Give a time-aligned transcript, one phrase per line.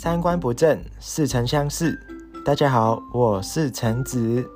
[0.00, 1.98] 三观不正，似曾相识。
[2.44, 4.48] 大家好，我是陈子。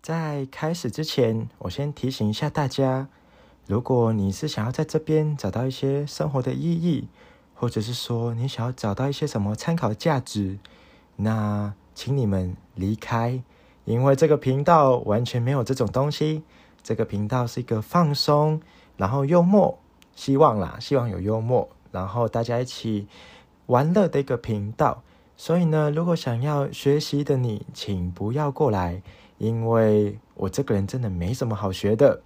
[0.00, 3.08] 在开始之前，我先提醒一下大家：
[3.66, 7.08] 如果你是想要在这边找到一些生活的意义，
[7.52, 10.60] 或者是说你想要找到一些什么参考价值，
[11.16, 13.42] 那请你们离开，
[13.84, 16.44] 因为这个频道完全没有这种东西。
[16.86, 18.60] 这个频道是一个放松，
[18.96, 19.76] 然后幽默，
[20.14, 23.08] 希望啦，希望有幽默，然后大家一起
[23.66, 25.02] 玩乐的一个频道。
[25.36, 29.02] 所以呢，如果想要学习的你，请不要过来，
[29.38, 32.20] 因为我这个人真的没什么好学的。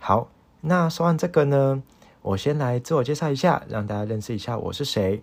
[0.00, 0.30] 好，
[0.62, 1.80] 那说完这个呢，
[2.22, 5.22] 我先来自我介绍一下，让大家认识一下我是谁。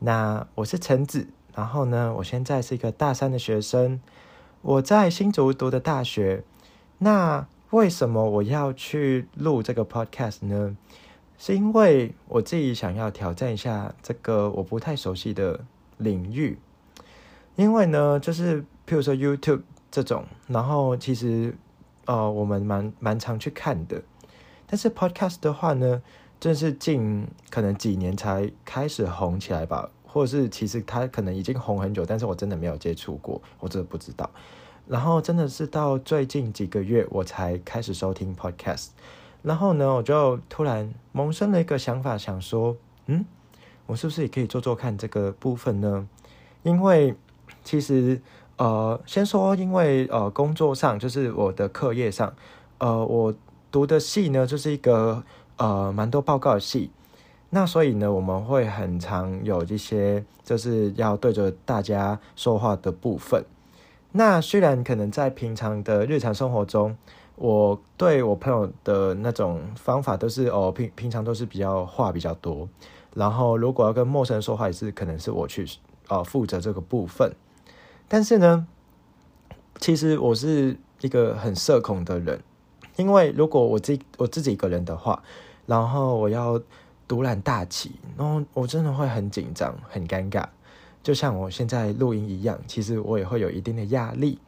[0.00, 3.98] 那我是橙子，然后呢，我现在是一个大三的学生，
[4.60, 6.44] 我在新竹读的大学。
[6.98, 10.76] 那为什么我要去录这个 podcast 呢？
[11.36, 15.64] 是因为我自己想要挑战一下这个我不太熟悉的
[15.98, 16.58] 领域。
[17.56, 21.54] 因为呢，就是譬如说 YouTube 这种，然后其实
[22.06, 24.02] 呃我们蛮蛮常去看的。
[24.66, 26.02] 但是 podcast 的话呢，
[26.40, 34.30] 正是近可能几年才开始红起来吧，或者是其实它可能已经红很久，但是我真的没有接触过，我真的不知道。
[34.88, 38.88] 然后真的是到最近几个月，我才开始收听 podcast。
[39.42, 42.74] 然后呢，我就突然萌生了一个想法，想说，
[43.06, 43.24] 嗯，
[43.86, 46.08] 我是不是也可以做做看这个部分呢？
[46.62, 47.14] 因为
[47.62, 48.20] 其实，
[48.56, 52.34] 呃，先说，因为呃，工作上就是我的课业上，
[52.78, 53.34] 呃，我
[53.70, 55.22] 读的系呢，就是一个
[55.58, 56.90] 呃蛮多报告的系。
[57.50, 63.44] 那所以呢，我们会很常有一些就是要对着大家说话的部分。
[64.12, 66.96] 那虽然可能在平常的日常生活中，
[67.36, 72.68] 我对我朋友的那种方法都是哦平平常都是比较话比较多，
[73.14, 75.66] 然后如果要跟陌生人说话，也是可能是我去
[76.08, 77.32] 呃负责这个部分。
[78.08, 78.66] 但是呢，
[79.78, 82.40] 其实我是一个很社恐的人，
[82.96, 85.22] 因为如果我自我自己一个人的话，
[85.66, 86.60] 然后我要
[87.06, 90.46] 独揽大旗，然后我真的会很紧张，很尴尬。
[91.08, 94.38] 就像我现在录音一样，其实我也会有一定的压力，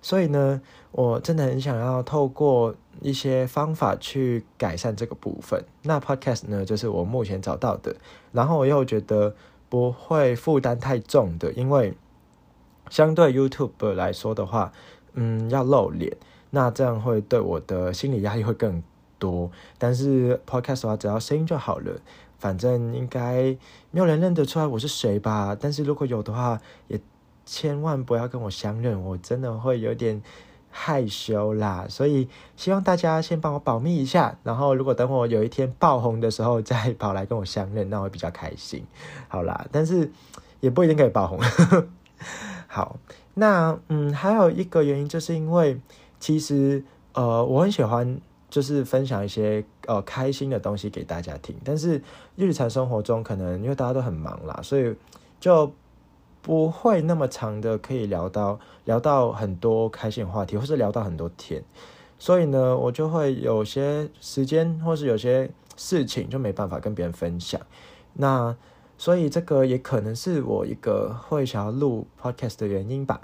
[0.00, 0.62] 所以呢，
[0.92, 5.64] 我真的很想要透过一些方法去改善这个部分。
[5.82, 7.96] 那 Podcast 呢，就是我目前找到的，
[8.30, 9.34] 然后我又觉得
[9.68, 11.94] 不会负担太重的，因为
[12.88, 14.72] 相对 YouTube 来说的话，
[15.14, 16.16] 嗯，要露脸，
[16.50, 18.80] 那这样会对我的心理压力会更
[19.18, 19.50] 多。
[19.78, 22.00] 但是 Podcast 的话，只要声音就好了。
[22.38, 23.56] 反正应该
[23.90, 27.00] 没有人认得出来我是谁吧，但是如果有的话，也
[27.46, 30.22] 千万不要跟我相认，我真的会有点
[30.70, 31.86] 害羞啦。
[31.88, 38.84] 所以希望大家先帮我保密一下，然后如果等我有一天爆红的时候再跑来跟我相认，那会比较开心。
[39.28, 40.12] 好啦，但是
[40.60, 41.40] 也不一定可以爆红。
[42.68, 42.98] 好，
[43.32, 45.80] 那嗯，还有一个原因就是因为
[46.20, 46.84] 其实
[47.14, 48.20] 呃，我很喜欢。
[48.48, 52.00] 就是分享一些呃开心的东西给大家听，但是
[52.36, 54.94] 日常生活中可能因为大家都很忙啦，所以
[55.40, 55.72] 就
[56.42, 61.62] 不会那么长的可以聊到聊到很多开心话题，或是聊到很多天，
[62.18, 67.60] 所以呢，我就会有些时间或是有些事情就没办法跟别人分享。
[68.14, 68.56] 那
[68.96, 73.20] 所以这个也可能是我一个会想要录 podcast 的原因吧。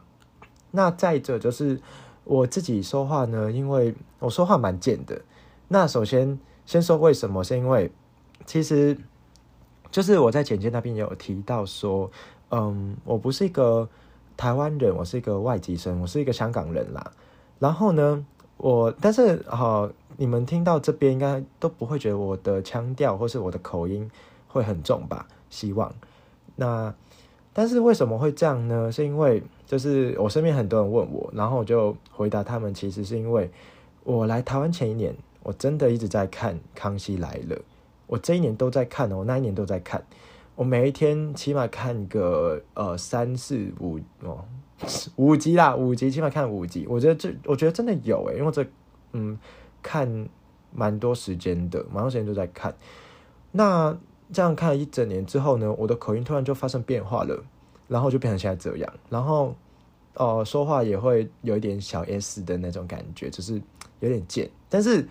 [0.72, 1.80] 那再者就是。
[2.24, 5.20] 我自己说话呢，因为我说话蛮贱的。
[5.68, 7.90] 那首先先说为什么，是因为
[8.46, 8.96] 其实
[9.90, 12.10] 就是我在简介那边有提到说，
[12.50, 13.88] 嗯，我不是一个
[14.36, 17.12] 台湾人，我是一个外籍生，我是一个香港人啦。
[17.58, 18.24] 然后呢，
[18.56, 24.10] 我但是哈，你们听到这边应该都不会觉得我的腔调或是我的口音
[24.48, 25.26] 会很重吧？
[25.50, 25.92] 希望
[26.56, 26.94] 那。
[27.54, 28.90] 但是为什么会这样呢？
[28.90, 33.50] 是因为就是我身边很多人问我，然后我就回答他们，其实是因为
[34.04, 37.56] 我来台湾前一年，我真的一直在看《康熙来了》，
[38.06, 40.02] 我这一年都在看，我那一年都在看，
[40.54, 44.44] 我每一天起码看个呃三四五哦
[45.16, 48.64] 五集啦，五集起码看五集，我觉得这我觉得真的有诶，因为这
[49.12, 49.38] 嗯
[49.82, 50.28] 看
[50.74, 52.74] 蛮多时间的，蛮多时间都在看，
[53.50, 53.98] 那。
[54.32, 57.44] 这样看一整年之后呢，我的口音突然就发生变化了，
[57.88, 59.54] 然后就变成现在这样，然后，
[60.14, 63.60] 哦，说话也会有一点小 S 的那种感觉，就是
[64.00, 64.50] 有点贱。
[64.68, 65.06] 但是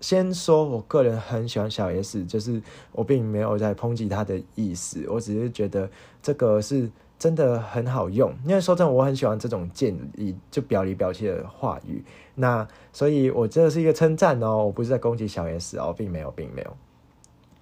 [0.00, 2.60] 先说我个人很喜欢小 S，就是
[2.92, 5.88] 我并没有在抨击他的意思，我只是觉得
[6.20, 8.34] 这个是真的很好用。
[8.44, 12.04] 因为说真的，我很喜欢这种建议，就表里表气的话语。
[12.34, 16.76] 那所以，我这是一个称赞哦，我不是在攻击小 S 哦，并没有，并没有。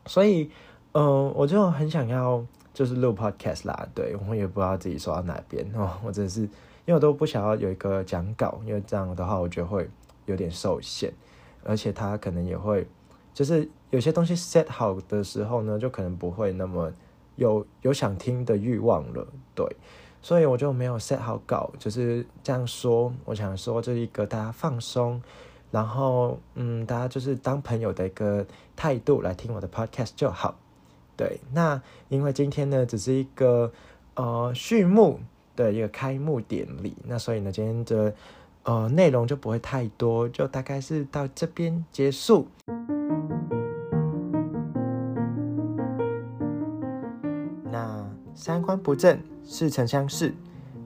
[0.07, 0.51] 所以，
[0.93, 2.45] 嗯，我就很想要
[2.75, 3.89] 就是录 podcast 啦。
[3.95, 6.49] 对我也不知道自己说到哪边哦，我真是因
[6.89, 9.89] 为我都不想要有一个讲稿，因为这样的话我觉得会
[10.27, 11.13] 有点受限，
[11.65, 12.87] 而且他可能也会
[13.33, 16.93] 就是有些东西 set 好的时候呢，就可能不会那么
[17.37, 19.27] 有有想听的欲望了。
[19.55, 19.67] 对，
[20.21, 23.13] 所以我就没有 set 好稿，就是这样说。
[23.25, 25.23] 我想说这一个大家放松。
[25.71, 28.47] 然后，嗯，大家就是当朋友的一个
[28.77, 30.55] 态度来听我的 podcast 就好。
[31.17, 33.71] 对，那因为今天呢只是一个
[34.15, 35.21] 呃序幕
[35.55, 38.15] 的一个开幕典礼，那所以呢今天的
[38.65, 42.49] 呃内容就不会太多，就大概是到这边结束。
[47.71, 50.35] 那三观不正，似曾相识，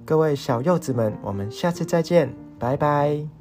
[0.05, 3.35] 各位小柚子们，我们下次再见，拜拜。